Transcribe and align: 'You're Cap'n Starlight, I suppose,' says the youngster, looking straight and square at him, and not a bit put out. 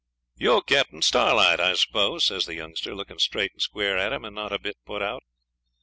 'You're 0.35 0.63
Cap'n 0.63 1.03
Starlight, 1.03 1.59
I 1.59 1.75
suppose,' 1.75 2.23
says 2.23 2.47
the 2.47 2.55
youngster, 2.55 2.95
looking 2.95 3.19
straight 3.19 3.51
and 3.53 3.61
square 3.61 3.99
at 3.99 4.11
him, 4.11 4.25
and 4.25 4.33
not 4.33 4.51
a 4.51 4.57
bit 4.57 4.77
put 4.83 5.03
out. 5.03 5.21